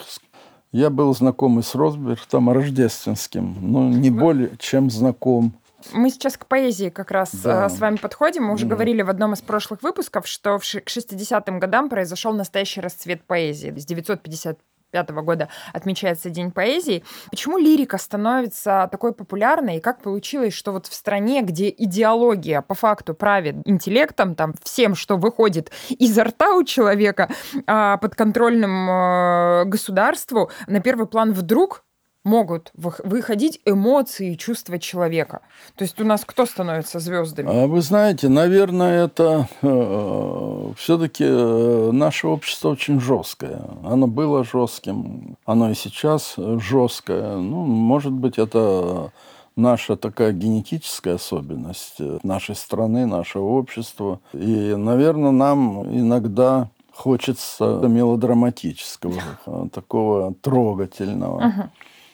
[0.75, 5.53] Я был знаком и с Росбертом Рождественским, но не более чем знаком.
[5.93, 7.67] Мы сейчас к поэзии как раз да.
[7.67, 8.43] Э, с вами подходим.
[8.43, 8.69] Мы уже mm.
[8.69, 13.73] говорили в одном из прошлых выпусков, что к 60-м годам произошел настоящий расцвет поэзии.
[13.73, 14.59] С 950
[14.99, 17.03] 1995 года отмечается День поэзии.
[17.29, 22.75] Почему лирика становится такой популярной, и как получилось, что вот в стране, где идеология по
[22.75, 27.29] факту правит интеллектом, там всем, что выходит изо рта у человека,
[27.67, 31.83] а, подконтрольным э, государству, на первый план вдруг
[32.25, 35.41] могут выходить эмоции и чувства человека.
[35.75, 37.49] То есть у нас кто становится звездами?
[37.49, 43.61] А вы знаете, наверное, это э, все-таки э, наше общество очень жесткое.
[43.83, 47.37] Оно было жестким, оно и сейчас жесткое.
[47.37, 49.11] Ну, может быть, это
[49.55, 54.19] наша такая генетическая особенность нашей страны, нашего общества.
[54.33, 61.41] И, наверное, нам иногда хочется мелодраматического, такого трогательного.
[61.41, 61.69] Uh-huh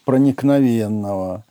[0.06, 1.44] проникновенного.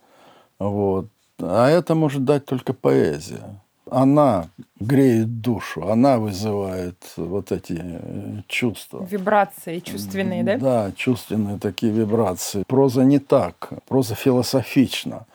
[0.59, 1.07] Вот.
[1.39, 3.61] А это может дать только поэзия.
[3.89, 4.47] Она
[4.79, 9.05] греет душу, она вызывает вот эти э, чувства.
[9.09, 10.57] Вибрации чувственные, да?
[10.57, 12.63] Да, чувственные такие вибрации.
[12.67, 15.25] Проза не так, проза философична.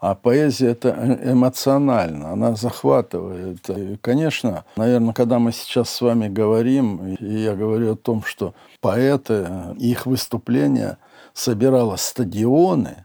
[0.00, 3.70] А поэзия это э, эмоционально, она захватывает.
[3.70, 8.54] И, конечно, наверное, когда мы сейчас с вами говорим, и я говорю о том, что
[8.80, 9.48] поэты,
[9.78, 10.98] их выступления–
[11.34, 13.04] собирала стадионы.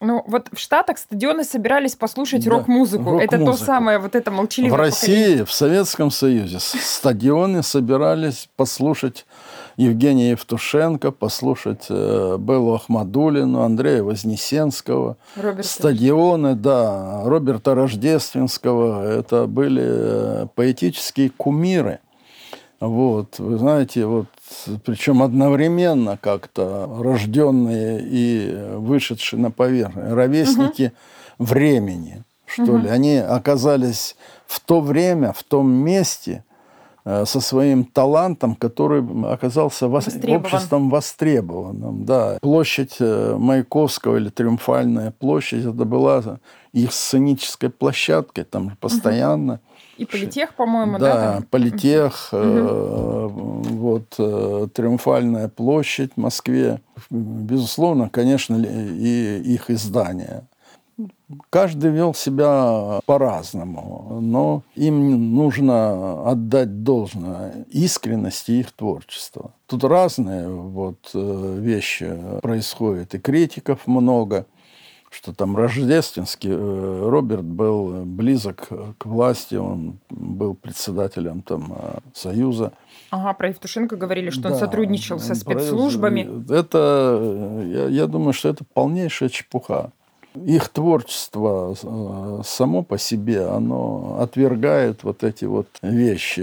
[0.00, 3.12] Ну, вот в Штатах стадионы собирались послушать да, рок-музыку.
[3.12, 5.44] рок Это то самое, вот это молчаливое В России, поколение.
[5.46, 9.24] в Советском Союзе стадионы собирались послушать
[9.76, 15.16] Евгения Евтушенко, послушать э, Беллу Ахмадулину, Андрея Вознесенского.
[15.36, 15.68] Роберта.
[15.68, 19.04] Стадионы, да, Роберта Рождественского.
[19.10, 22.00] Это были э, поэтические кумиры.
[22.88, 24.26] Вот, вы знаете, вот
[24.84, 30.92] причем одновременно как-то рожденные и вышедшие на поверхность, ровесники
[31.38, 31.46] угу.
[31.46, 32.78] времени, что угу.
[32.78, 32.88] ли.
[32.88, 34.16] Они оказались
[34.46, 36.44] в то время, в том месте
[37.04, 40.36] со своим талантом, который оказался Востребован.
[40.36, 42.04] обществом востребованным.
[42.04, 42.38] Да.
[42.40, 46.38] Площадь э, Маяковского или Триумфальная площадь, это была
[46.72, 49.54] их сценической площадкой, там постоянно.
[49.54, 49.60] Угу
[49.96, 51.38] и политех, по-моему, да?
[51.38, 52.42] Да, политех, угу.
[52.42, 56.80] э, вот э, Триумфальная площадь в Москве.
[57.10, 60.48] Безусловно, конечно, и их издания.
[61.50, 69.52] Каждый вел себя по-разному, но им нужно отдать должное искренности их творчества.
[69.66, 74.46] Тут разные вот, э, вещи происходят, и критиков много
[75.14, 78.68] что там рождественский э, Роберт был близок
[78.98, 82.72] к власти, он был председателем там э, Союза.
[83.10, 86.28] Ага, про Евтушенко говорили, что да, он сотрудничал со спецслужбами.
[86.52, 89.92] Это, я, я думаю, что это полнейшая чепуха
[90.34, 96.40] их творчество э, само по себе, оно отвергает вот эти вот вещи.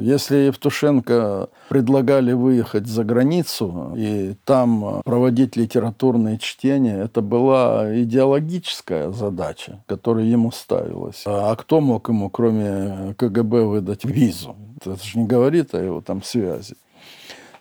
[0.00, 9.82] Если Евтушенко предлагали выехать за границу и там проводить литературные чтения, это была идеологическая задача,
[9.86, 11.22] которая ему ставилась.
[11.26, 14.56] А кто мог ему, кроме КГБ, выдать визу?
[14.80, 16.74] Это же не говорит о его там связи.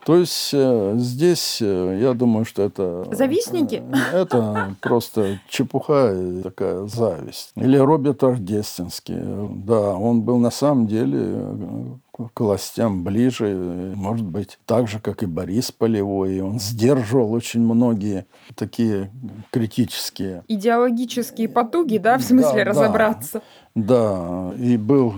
[0.06, 3.08] То есть э, здесь, э, я думаю, что это...
[3.12, 3.84] Завистники?
[4.12, 7.52] Э, это просто чепуха и такая зависть.
[7.56, 9.18] Или Роберт Рождественский.
[9.66, 15.26] Да, он был на самом деле к властям ближе, может быть, так же, как и
[15.26, 16.42] Борис Полевой.
[16.42, 19.12] Он сдерживал очень многие такие
[19.50, 20.44] критические...
[20.48, 23.42] Идеологические потуги, да, в смысле да, разобраться?
[23.74, 25.14] Да, и был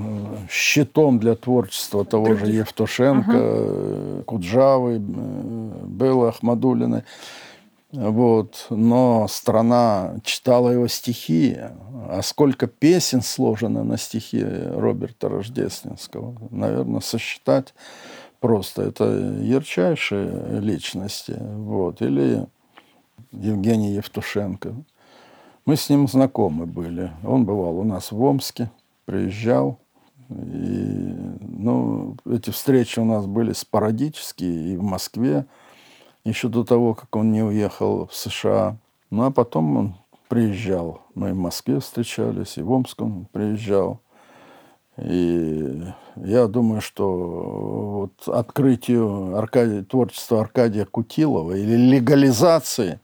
[0.49, 2.45] щитом для творчества того Других.
[2.45, 4.23] же Евтушенко, угу.
[4.23, 7.03] Куджавы, Беллы Ахмадулиной.
[7.95, 8.67] Вот.
[8.69, 11.57] Но страна читала его стихи.
[12.07, 17.73] А сколько песен сложено на стихи Роберта Рождественского, наверное, сосчитать
[18.39, 18.83] просто.
[18.83, 19.05] Это
[19.41, 21.37] ярчайшие личности.
[21.39, 22.01] Вот.
[22.01, 22.45] Или
[23.31, 24.75] Евгений Евтушенко.
[25.65, 27.11] Мы с ним знакомы были.
[27.23, 28.69] Он бывал у нас в Омске,
[29.05, 29.79] приезжал.
[30.29, 35.45] И, ну, эти встречи у нас были спорадические и в Москве,
[36.25, 38.77] еще до того, как он не уехал в США.
[39.11, 39.95] Ну, а потом он
[40.27, 41.01] приезжал.
[41.13, 43.99] Мы в Москве встречались, и в Омск он приезжал.
[44.97, 45.83] И
[46.15, 52.99] я думаю, что вот открытию Аркадия, творчества Аркадия Кутилова или легализации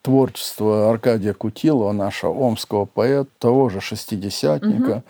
[0.00, 5.02] творчества Аркадия Кутилова, нашего омского поэта, того же шестидесятника, угу.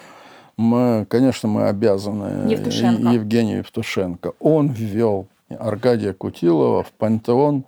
[0.57, 3.09] мы, конечно, мы обязаны Евтушенко.
[3.11, 4.33] Евгению Евтушенко.
[4.41, 7.65] Он ввел Аркадия Кутилова в пантеон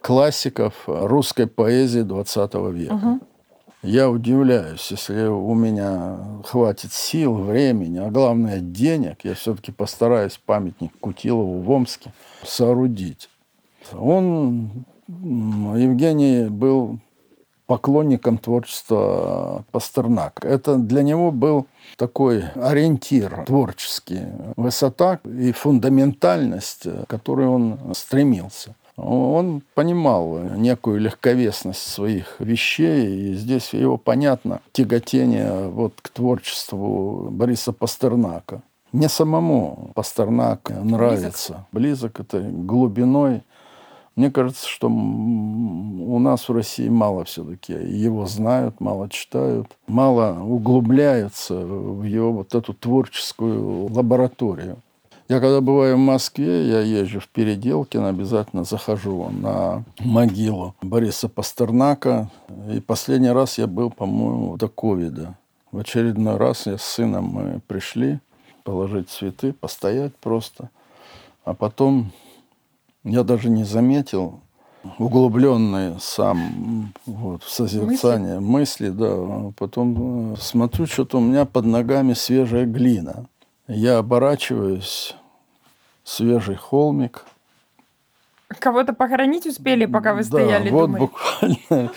[0.00, 2.94] классиков русской поэзии 20 века.
[2.94, 3.20] Угу.
[3.82, 10.90] Я удивляюсь, если у меня хватит сил, времени, а главное денег, я все-таки постараюсь памятник
[10.98, 12.12] Кутилову в Омске
[12.42, 13.30] соорудить.
[13.92, 16.98] Он, Евгений, был
[17.68, 20.48] поклонником творчества Пастернака.
[20.48, 21.66] Это для него был
[21.96, 24.22] такой ориентир творческий,
[24.56, 33.72] высота и фундаментальность, к которой он стремился он понимал некую легковесность своих вещей, и здесь
[33.72, 38.60] его понятно тяготение вот к творчеству Бориса Пастернака.
[38.90, 41.66] Мне самому Пастернак нравится.
[41.70, 43.42] Близок, Близок это глубиной.
[44.18, 51.54] Мне кажется, что у нас в России мало все-таки его знают, мало читают, мало углубляются
[51.54, 54.78] в его вот эту творческую лабораторию.
[55.28, 62.28] Я когда бываю в Москве, я езжу в Переделкино, обязательно захожу на могилу Бориса Пастернака.
[62.72, 65.38] И последний раз я был, по-моему, до ковида.
[65.70, 68.18] В очередной раз я с сыном мы пришли
[68.64, 70.70] положить цветы, постоять просто.
[71.44, 72.10] А потом
[73.08, 74.40] я даже не заметил,
[74.98, 78.88] углубленный сам вот, в созерцание мысли.
[78.88, 79.52] мысли, да.
[79.56, 83.26] Потом э, смотрю, что-то у меня под ногами свежая глина.
[83.66, 85.14] Я оборачиваюсь,
[86.04, 87.24] свежий холмик.
[88.48, 91.00] Кого-то похоронить успели, пока вы стояли, да, вот думали?
[91.00, 91.92] буквально.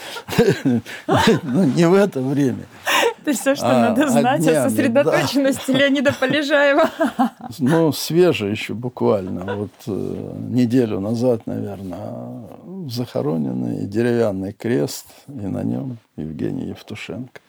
[1.43, 2.65] Ну, не в это время.
[3.21, 6.89] Это все, что а, надо знать о сосредоточенности Леонида Полежаева.
[7.59, 9.55] Ну, свежий еще буквально.
[9.55, 12.47] Вот э, неделю назад, наверное,
[12.89, 17.39] захороненный деревянный крест, и на нем Евгений Евтушенко.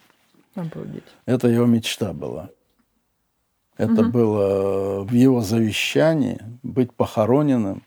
[0.55, 1.03] Обалдеть.
[1.25, 2.49] Это его мечта была.
[3.77, 4.11] Это угу.
[4.11, 7.83] было в его завещании быть похороненным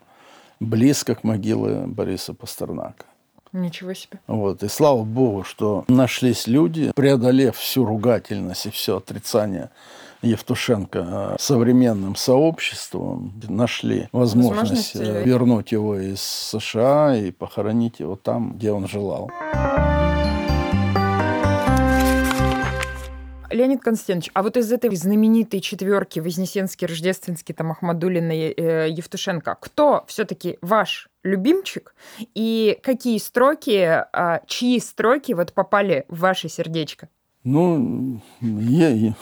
[0.59, 3.05] близко к могиле Бориса Пастернака.
[3.53, 4.19] Ничего себе.
[4.27, 4.63] Вот.
[4.63, 9.69] И слава богу, что нашлись люди, преодолев всю ругательность и все отрицание
[10.21, 18.53] Евтушенко э, современным сообществом, нашли возможность, возможность вернуть его из США и похоронить его там,
[18.53, 19.31] где он желал.
[23.49, 30.03] Леонид Константинович, а вот из этой знаменитой четверки Вознесенский, Рождественский, там, Ахмадулина, э, Евтушенко, кто
[30.07, 37.09] все-таки ваш любимчик и какие строки, э, чьи строки вот попали в ваше сердечко?
[37.43, 39.15] Ну, я,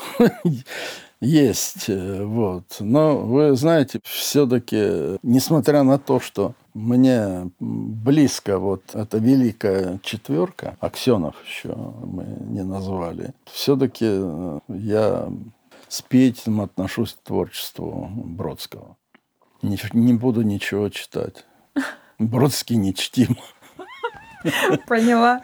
[1.21, 2.77] есть, э, вот.
[2.79, 11.35] Но вы знаете, все-таки, несмотря на то, что мне близко вот эта великая четверка, Аксенов
[11.45, 15.29] еще мы не назвали, все-таки э, я
[15.87, 18.97] с пиететом отношусь к творчеству Бродского.
[19.61, 21.45] Не, не буду ничего читать.
[22.19, 23.37] Бродский не чтим.
[24.87, 25.41] Поняла.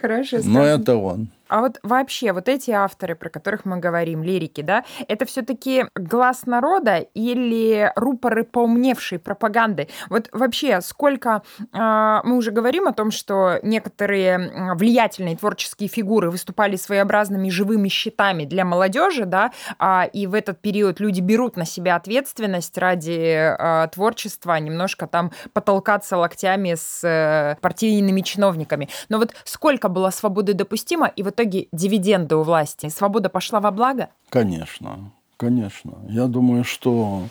[0.00, 0.38] Хорошо.
[0.44, 1.28] Но это он.
[1.52, 6.46] А вот вообще вот эти авторы, про которых мы говорим, лирики, да, это все-таки глаз
[6.46, 9.88] народа или рупоры поумневшей пропаганды?
[10.08, 16.76] Вот вообще сколько э, мы уже говорим о том, что некоторые влиятельные творческие фигуры выступали
[16.76, 21.96] своеобразными живыми щитами для молодежи, да, э, и в этот период люди берут на себя
[21.96, 28.88] ответственность ради э, творчества, немножко там потолкаться локтями с э, партийными чиновниками.
[29.10, 32.88] Но вот сколько было свободы допустимо, и в итоге дивиденды у власти?
[32.88, 34.10] Свобода пошла во благо?
[34.28, 35.94] Конечно, конечно.
[36.08, 37.24] Я думаю, что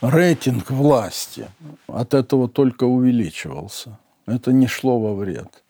[0.00, 1.48] рейтинг власти
[1.86, 3.98] от этого только увеличивался.
[4.26, 5.62] Это не шло во вред.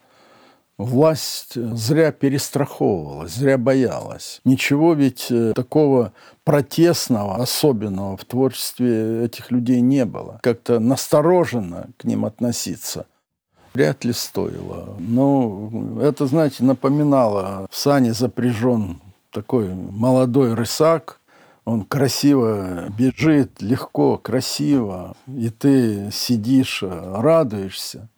[0.79, 4.43] Власть зря перестраховывалась, зря боялась.
[4.45, 6.13] Ничего ведь э, такого
[6.45, 10.39] протестного, особенного в творчестве этих людей не было.
[10.43, 13.07] Как-то настороженно к ним относиться–
[13.77, 14.97] вряд ли стоило.
[14.99, 19.01] Но это, знаете, напоминало, в сане запряжен
[19.31, 21.21] такой молодой рысак,
[21.67, 28.09] Он красиво бежит, легко, красиво, и ты сидишь, радуешься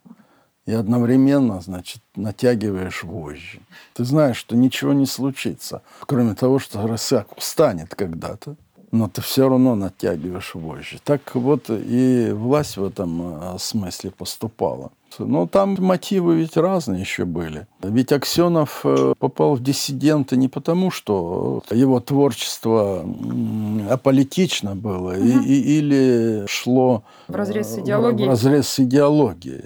[0.66, 3.60] и одновременно, значит, натягиваешь вожжи.
[3.94, 8.56] Ты знаешь, что ничего не случится, кроме того, что рысак устанет когда-то
[8.90, 10.98] но ты все равно натягиваешь вожжи.
[11.04, 14.90] Так вот и власть в этом э, смысле поступала.
[15.18, 17.66] Но там мотивы ведь разные еще были.
[17.82, 23.04] Ведь Аксенов э, попал в диссиденты не потому, что его творчество
[23.90, 25.20] аполитично было угу.
[25.20, 28.26] и, и, или шло в разрез с идеологией.
[28.26, 29.62] В разрез с идеологией.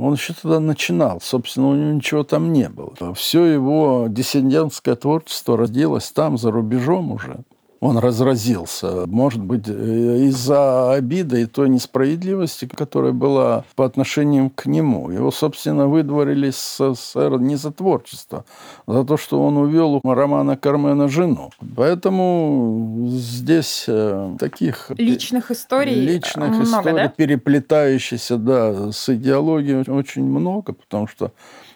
[0.00, 1.20] Он еще тогда начинал.
[1.22, 2.92] Собственно, у него ничего там не было.
[3.14, 7.40] Все его диссидентское творчество родилось там, за рубежом уже
[7.82, 9.06] он разразился.
[9.08, 15.10] Может быть, э, из-за обиды и той несправедливости, которая была по отношению к нему.
[15.10, 18.44] Его, собственно, выдворили с СССР не за творчество,
[18.86, 21.50] а за то, что он увел у Романа Кармена жену.
[21.76, 24.92] Поэтому здесь э, таких...
[24.96, 27.08] Личных историй Личных много, историй, да?
[27.08, 31.32] переплетающихся да, с идеологией очень много, потому что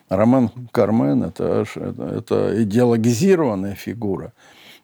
[0.09, 4.33] Роман Кармен это, это идеологизированная фигура.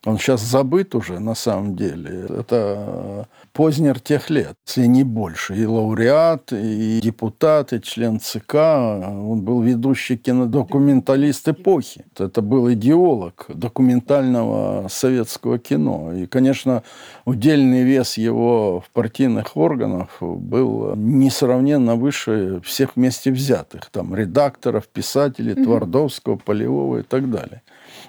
[0.04, 2.26] Он сейчас забыт уже на самом деле.
[2.28, 5.54] Это Познер тех лет, если не больше.
[5.54, 8.54] И лауреат, и депутат, и член ЦК.
[8.54, 12.04] Он был ведущий кинодокументалист эпохи.
[12.18, 16.12] Это был идеолог документального советского кино.
[16.14, 16.82] И, конечно,
[17.24, 23.90] удельный вес его в партийных органах был несравненно выше всех вместе взятых.
[23.90, 27.62] Там редакторов, писателей, Твардовского, Полевого и так далее.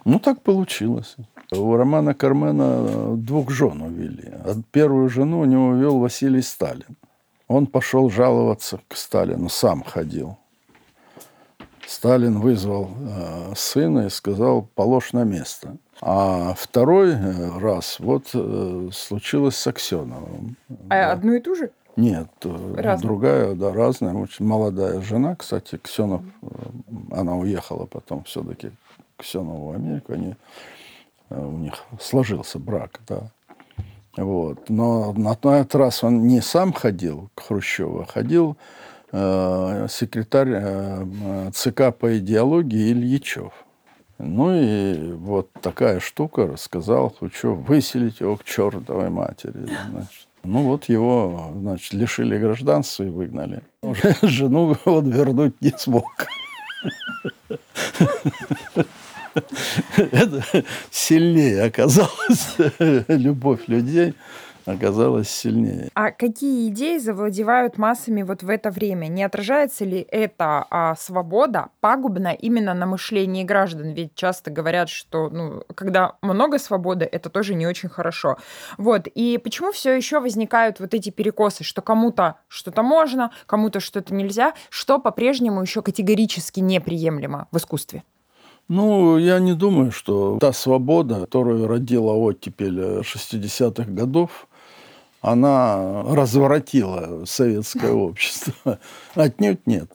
[0.06, 1.18] Ну, так получилось.
[1.52, 4.34] У Романа Кармена двух жен увели.
[4.72, 6.98] Первую жену у него вел Василий Сталин.
[7.48, 10.38] Он пошел жаловаться к Сталину, сам ходил.
[11.86, 15.76] Сталин вызвал э, сына и сказал, положь на место.
[16.02, 20.56] А второй э, раз вот э, случилось с Аксеновым.
[20.90, 21.12] А да.
[21.12, 21.72] одну и ту же?
[21.98, 23.08] Нет, э, Разные.
[23.08, 26.48] другая, да, разная, очень молодая жена, кстати, Ксенов, э,
[27.12, 28.72] она уехала потом все-таки
[29.18, 30.36] к Ксенову в Америку, они Э,
[31.30, 33.32] у них сложился брак, да.
[34.18, 34.70] Вот.
[34.70, 38.58] Но на этот раз он не сам ходил к Хрущеву, а ходил
[39.12, 43.54] э, секретарь э, ЦК по идеологии Ильичев.
[44.20, 49.68] Ну и вот такая штука рассказал Хрущев, выселить его к чертовой матери.
[49.90, 50.28] Значит.
[50.44, 53.64] Ну вот его, значит, лишили гражданства и выгнали.
[53.82, 56.28] Уже жену вот вернуть не смог.
[59.96, 60.44] это
[60.92, 62.56] сильнее оказалось.
[63.08, 64.14] Любовь людей
[64.66, 65.90] оказалась сильнее.
[65.94, 69.08] А какие идеи завладевают массами вот в это время?
[69.08, 73.94] Не отражается ли эта а, свобода пагубно именно на мышлении граждан?
[73.94, 78.38] Ведь часто говорят, что ну, когда много свободы, это тоже не очень хорошо.
[78.78, 79.08] Вот.
[79.08, 84.54] И почему все еще возникают вот эти перекосы, что кому-то что-то можно, кому-то что-то нельзя,
[84.70, 88.04] что по-прежнему еще категорически неприемлемо в искусстве?
[88.74, 94.48] Ну, я не думаю, что та свобода, которую родила оттепель 60-х годов,
[95.22, 98.80] она разворотила советское общество.
[99.14, 99.92] Отнюдь нет,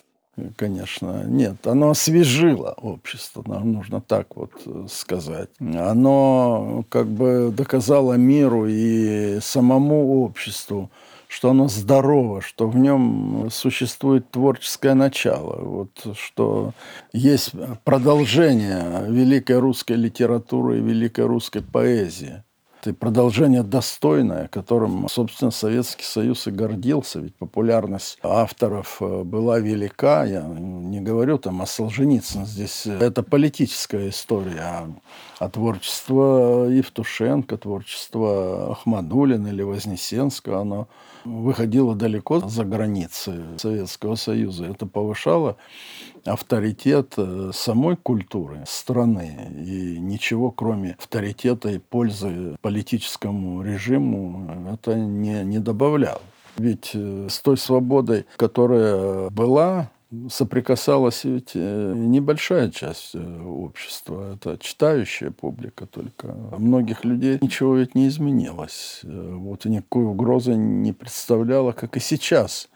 [0.54, 1.66] конечно, нет.
[1.66, 4.52] Оно освежило общество, нам нужно так вот
[4.88, 5.50] сказать.
[5.58, 10.88] Оно как бы доказало миру и самому обществу,
[11.28, 16.72] что оно здорово, что в нем существует творческое начало, вот, что
[17.12, 17.52] есть
[17.84, 22.42] продолжение великой русской литературы и великой русской поэзии.
[22.80, 30.24] Это продолжение достойное, которым, собственно, Советский Союз и гордился, ведь популярность авторов э, была велика.
[30.24, 34.90] Я не говорю там о Солженицыне, здесь это политическая история, а,
[35.40, 40.88] а творчество Евтушенко, творчество Ахмадулина или Вознесенского, оно
[41.28, 44.66] выходило далеко за границы Советского Союза.
[44.66, 45.56] Это повышало
[46.24, 49.52] авторитет э, самой культуры страны.
[49.66, 56.22] И ничего, кроме авторитета и пользы политическому режиму, это не, не добавляло.
[56.56, 59.90] Ведь э, с той свободой, которая была,
[60.30, 64.34] соприкасалась ведь э, небольшая часть общества.
[64.34, 66.26] Это читающая публика только.
[66.52, 69.00] У многих людей ничего ведь не изменилось.
[69.02, 72.68] Вот и никакой угрозы не представляла, как и сейчас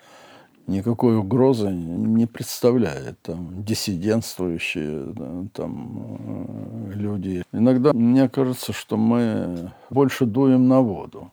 [0.67, 3.21] никакой угрозы не представляет.
[3.23, 5.15] Там диссидентствующие
[5.53, 7.45] там, э, люди.
[7.53, 11.31] Иногда мне кажется, что мы больше дуем на воду.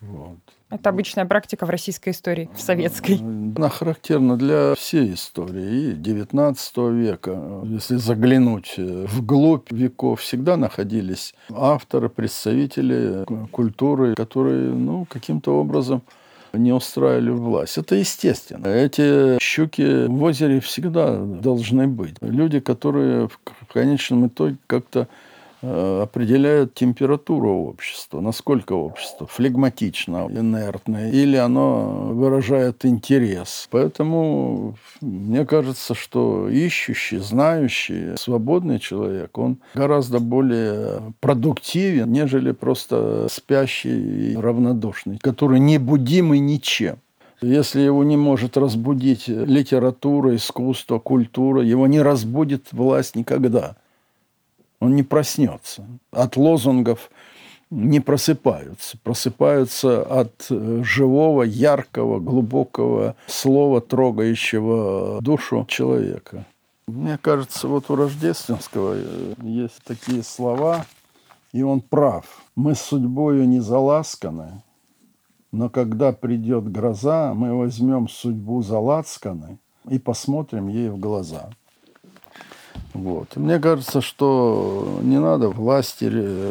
[0.00, 0.38] Вот.
[0.70, 3.16] Это обычная практика в российской истории, в советской.
[3.16, 6.56] Она характерна для всей истории и XIX
[6.94, 7.62] века.
[7.64, 16.02] Если заглянуть вглубь веков, всегда находились авторы, представители культуры, которые ну, каким-то образом
[16.52, 17.76] не устраивали власть.
[17.76, 18.68] Это естественно.
[18.68, 22.14] Эти щуки в озере всегда должны быть.
[22.20, 25.06] Люди, которые в конечном итоге как-то Э,
[25.62, 33.68] определяют температуру общества, насколько общество флегматично, инертное, или оно выражает интерес.
[33.70, 44.32] Поэтому мне кажется, что ищущий, знающий, свободный человек, он гораздо более продуктивен, нежели просто спящий
[44.32, 46.96] и равнодушный, который не будимый ничем.
[47.42, 53.76] Если его не может разбудить литература, искусство, культура, его не разбудит власть никогда–
[54.80, 55.86] он не проснется.
[56.10, 57.10] От лозунгов
[57.70, 58.98] не просыпаются.
[59.02, 66.44] Просыпаются от э, живого, яркого, глубокого слова, трогающего душу человека.
[66.88, 70.86] Мне кажется, вот у Рождественского э, есть такие слова,
[71.52, 72.24] и он прав.
[72.56, 74.62] Мы с судьбою не заласканы,
[75.52, 79.58] но когда придет гроза, мы возьмем судьбу залацканы
[79.88, 81.50] и посмотрим ей в глаза.
[82.94, 83.36] Вот.
[83.36, 86.06] Мне кажется, что не надо власти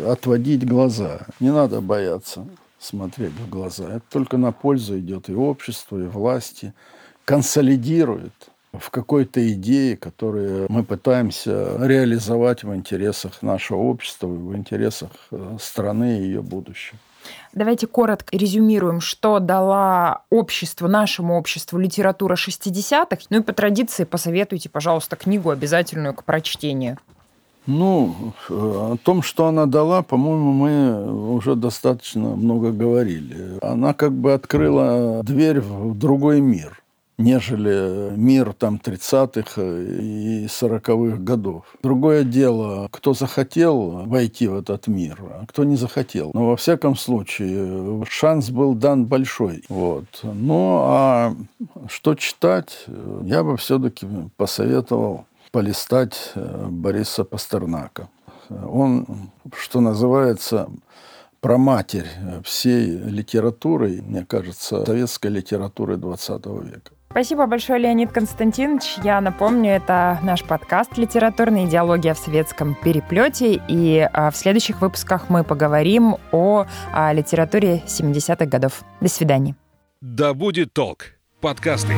[0.06, 2.46] отводить глаза, не надо бояться
[2.80, 3.86] смотреть в глаза.
[3.96, 6.74] Это только на пользу идет и обществу, и власти.
[7.26, 8.34] Консолидирует
[8.74, 16.20] в какой-то идее, которую мы пытаемся реализовать в интересах нашего общества, в интересах э, страны
[16.20, 16.98] и ее будущего.
[17.54, 23.24] Давайте коротко резюмируем, что дала обществу, нашему обществу литература 60-х.
[23.30, 26.98] Ну и по традиции посоветуйте, пожалуйста, книгу обязательную к прочтению.
[27.66, 33.60] Ну, о том, что она дала, по-моему, мы уже достаточно много говорили.
[33.62, 36.82] Она как бы открыла дверь в другой мир
[37.20, 41.66] нежели мир там 30-х и 40-х годов.
[41.84, 46.32] Другое дело, кто захотел войти в этот мир, а кто не захотел.
[46.34, 49.64] Но во всяком случае шанс был дан большой.
[49.70, 50.06] Вот.
[50.24, 51.36] Ну, а
[51.88, 52.86] что читать,
[53.24, 54.08] я бы все-таки
[54.38, 58.08] посоветовал полистать э, Бориса Пастернака.
[58.50, 59.06] Он,
[59.56, 60.70] что называется,
[61.42, 62.08] про матерь
[62.44, 66.92] всей литературы, мне кажется, советской литературы 20 века.
[67.12, 68.98] Спасибо большое, Леонид Константинович.
[69.04, 73.60] Я напомню, это наш подкаст «Литературная идеология в светском переплете».
[73.68, 78.84] И а, в следующих выпусках мы поговорим о, о литературе 70-х годов.
[79.02, 79.56] До свидания.
[80.02, 81.14] Да будет толк.
[81.42, 81.96] Подкасты.